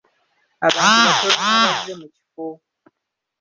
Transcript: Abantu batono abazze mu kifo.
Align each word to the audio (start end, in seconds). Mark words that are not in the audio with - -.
Abantu 0.67 0.99
batono 1.05 1.43
abazze 1.51 1.91
mu 1.99 2.07
kifo. 2.15 2.47